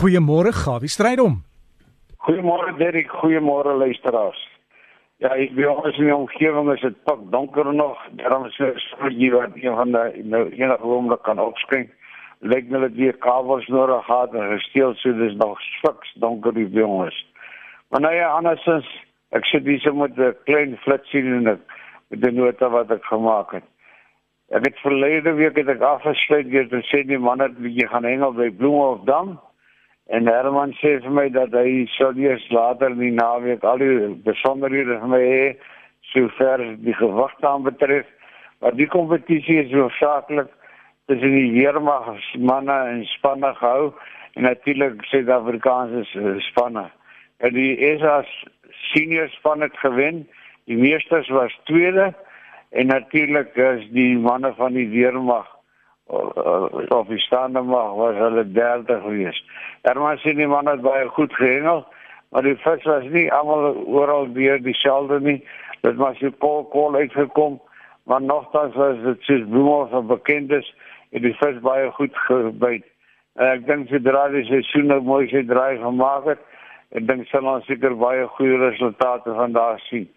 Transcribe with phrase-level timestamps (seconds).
[0.00, 1.34] Goeiemôre Gawie Strydom.
[2.24, 4.38] Goeiemôre Derek, goeiemôre luisteraars.
[5.20, 8.00] Ja, ek by ons in die omgewing is dit pak donker nog.
[8.16, 11.84] Daarom is dit so jy wat een van die nou enige oomblik kan opskyn.
[12.40, 16.64] Lyk net dat weer kabels nodig gehad en gesteel so dis nog fiks donker die
[16.78, 17.20] jongens.
[17.92, 18.88] Maar nou ja, andersins
[19.36, 21.76] ek sit hier so met 'n klein flitsie en ek
[22.08, 23.68] met die nota wat ek gemaak het.
[24.48, 28.08] Ek het verlede week het ek afgesluit deur te sê die man het wie gaan
[28.08, 29.36] hengel by Bloemhofdam.
[30.10, 34.08] En Herman sê vir my dat hy sou eers later in die naweek al die
[34.26, 35.44] besonderhede vir my hê
[36.10, 38.08] sover die gewig aan betref.
[38.58, 40.50] Maar die kompetisie is hoofsaaklik
[41.06, 42.10] tussen die weermag
[42.50, 43.92] manne en spanne gehou
[44.34, 46.88] en natuurlik Suid-Afrikaanse spanne.
[47.38, 48.24] En die ESA
[48.90, 50.24] senior span het gewen.
[50.66, 52.10] Die meesters was tweede
[52.70, 55.46] en natuurlik is die manne van die weermag
[56.10, 59.44] of die stande mag was hulle derde geweest.
[59.86, 61.84] Herman sê die man het baie goed gehengel,
[62.30, 65.38] maar die vis was nie almal oral weer dieselfde nie.
[65.86, 67.60] Dit was so kol kol uitgekom,
[68.04, 70.66] maar nogtans was dit soos bloemhof of bekend is,
[71.14, 72.86] het die vis baie goed gebyt.
[73.38, 76.42] En ek dink sodra die seisoen nou mooi sy draai gemaak het,
[76.98, 80.08] ek dink sal ons seker baie goeie resultate van daar sien.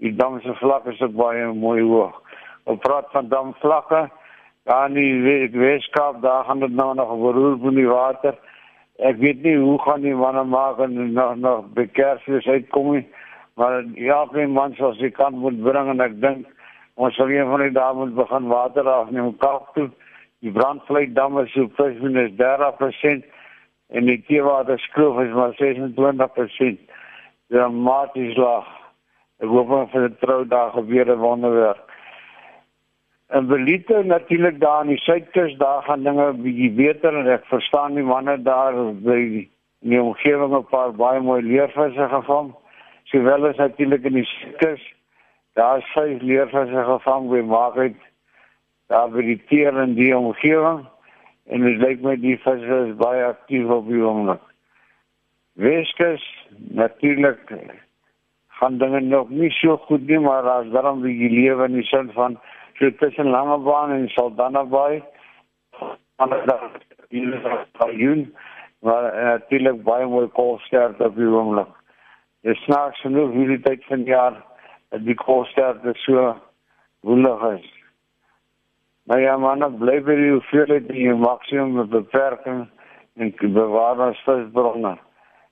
[0.00, 2.14] Die dam se vlak is ook baie mooi hoog.
[2.70, 4.06] Op praat van damvlakke,
[4.62, 8.38] daar in die Weskaap, daar gaan dit nou nog beroer van die water.
[8.96, 13.06] Ek weet nie hoe gaan die manne maak en nog nog bekersfees uitkom nie.
[13.54, 16.46] Maar ja, geen man sal sy kant moet bring en ek dink
[17.00, 19.88] ons sal een van die dae moet begin water afneem Kaap toe.
[20.40, 21.68] Die brandvlei dam is so
[22.00, 23.24] minus 30%
[23.90, 26.80] en die teewater skroof is maar 26%.
[27.48, 28.68] Dramaties laag.
[29.40, 31.89] Ek hoop vir die troudag gebeur 'n wonderwerk.
[33.30, 37.94] En Belite natuurlik daar in die suidkus, daar gaan dinge bietjie beter en ek verstaan
[37.94, 38.74] die manne daar
[39.06, 42.50] by in die omgewing 'n paar baie mooi leervisse gevang.
[43.04, 44.82] Sowel as natuurlik in die suidkus,
[45.54, 47.94] daar is vyf leervisse gevang by Market.
[48.88, 50.86] Daar by die teer in die omgewing
[51.46, 54.42] en dit lyk my die visse is baie aktief op die oomblik.
[55.54, 57.52] Weskus natuurlik
[58.58, 62.10] gaan dinge nog nie so goed nie, maar as daarom die lewe in die sin
[62.12, 62.40] van
[62.80, 65.02] so tussen Langebaan en Saldanha Bay
[66.16, 66.30] aan
[67.08, 68.30] die June
[68.80, 71.68] maar natuurlik baie mooi koolsterk op die oomblik.
[72.40, 74.38] Dit snaaks genoeg hierdie tyd van jaar
[74.88, 76.32] dat die koolsterk so
[77.00, 77.68] woelig is.
[79.04, 82.64] Maar ja man, bly by die hoeveelheid die maksimum beperking
[83.20, 84.96] en bewaar ons visbronne.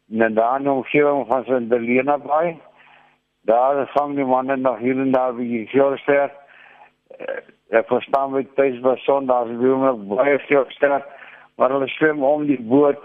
[0.09, 2.57] En dan nog hier van Saldanha Bay
[3.45, 6.29] daar vang die manne nog hier en daar wie hier uh,
[7.71, 11.07] ek verstaan met tuis was sondags doen nog baie veel sterk
[11.57, 13.01] maar hulle swem om die boot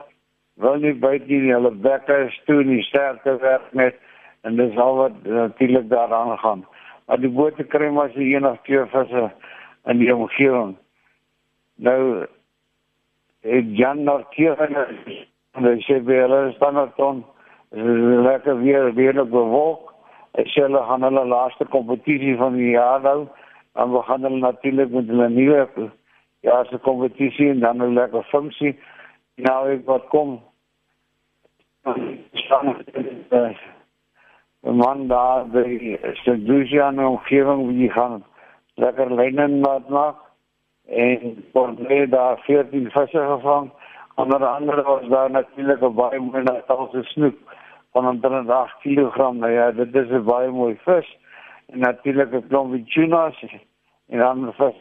[0.61, 3.97] wil nie byt nie hulle bekke is toe nie sterkte werk met
[4.43, 6.65] en dis al wat natuurlik daaraan gaan.
[7.07, 9.23] Maar die boot kry maar se enig twee visse
[9.91, 10.75] in die omgewing
[11.75, 12.25] nou
[13.43, 17.23] ek Jan nog hier en hy sê weer hulle staan op ton
[18.27, 19.89] lekker weer weer op bewolk
[20.39, 23.23] ek sê hulle gaan hulle laaste kompetisie van die jaar hou
[23.73, 25.91] dan begin hulle natuurlik met hulle nuwe
[26.39, 28.79] ja se kompetisie en dan 'n lekker funksie
[29.35, 30.41] nou ek wat kom.
[32.33, 32.75] Staan
[34.63, 36.97] en man daar by St.
[36.97, 38.23] omgewing wie gaan
[38.75, 40.15] lekker lynen laat maak
[40.87, 43.71] en portret daar 14 visse gevang
[44.15, 47.35] onder andere was daar natuurlik 'n baie mooi natalse snoek
[47.91, 51.17] van 108 kg nou ja dit is 'n baie mooi vis
[51.67, 53.43] en natuurlik 'n klompie tunas
[54.09, 54.75] en dan vis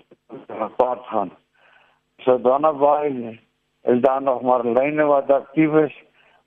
[0.76, 1.30] wat gaan.
[2.18, 3.38] So dan naby
[3.82, 6.02] is daar nog maar lyne wat aktief is,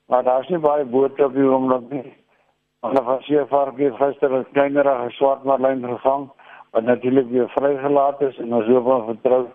[0.06, 2.14] maar daar's nie baie bote op die oomblik nie.
[2.80, 6.30] Hulle was hier vorige gister 'n kleinerige swart marlyn gevang
[6.70, 9.46] wat natuurlik weer vrygelaat is en ons hoop en vertrou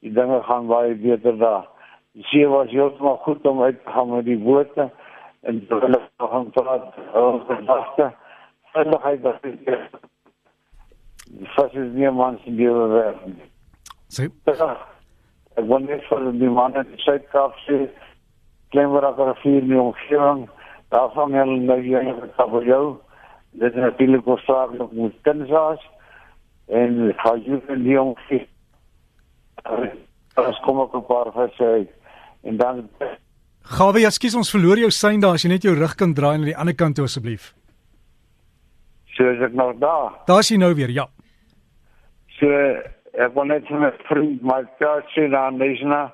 [0.00, 1.66] die dinge gaan baie beter daar.
[2.12, 4.90] Die see was heeltemal goed om uit te gaan met die bote
[5.40, 8.12] en hulle gaan praat oor die vaste
[8.72, 10.09] veiligheid dat dit
[11.38, 13.48] vis is nie man se lewe werd nie.
[14.10, 14.28] Sê.
[15.58, 17.88] Ek wonder vir die man in die Suid-Kaap se
[18.70, 20.48] Klemmeraka rivier nie omgewing.
[20.90, 23.00] Daar van hulle nou hier in Kaapstad.
[23.52, 25.82] Dit is natuurlik oorsake op moet kinsaas
[26.66, 28.46] en gaan jy in die omgewing.
[30.40, 31.88] Ons kom op 'n paar visse
[32.42, 32.88] en dan
[33.70, 36.44] Gawe, ekskuus ons verloor jou sein daar as jy net jou rug kan draai na
[36.44, 37.54] die ander kant toe asseblief.
[39.14, 40.14] So is ek nog daar.
[40.26, 41.06] Daar's jy nou weer, ja.
[42.40, 42.48] So
[43.20, 46.08] ek wil net vir my vriend my kaartjie daar lees na.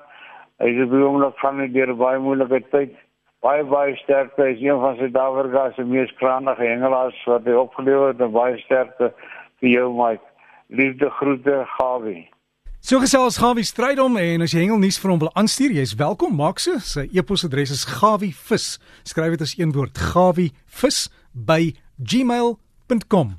[0.59, 2.95] Hy sê wie hom nog van die baie moeilike tyd.
[3.45, 4.43] Baie baie sterkte.
[4.43, 9.13] Hy is een van Suid-Afrika se mees kragtige hengelaars wat hy opgelewer het baie sterkte
[9.61, 10.25] vir jou Mike.
[10.67, 12.25] Liefde groete Gawie.
[12.83, 16.35] So gesels Gawie Strydom en as jy hengelnuus vir hom wil aanstuur, jy's welkom.
[16.35, 16.81] Maak so.
[16.83, 18.77] Sy e-posadres is gawievis.
[19.07, 23.37] Skryf dit as een woord: gawievis by gmail.com.